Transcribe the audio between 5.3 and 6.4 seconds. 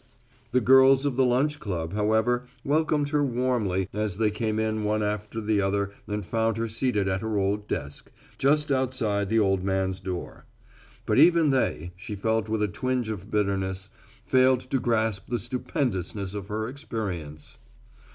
the other and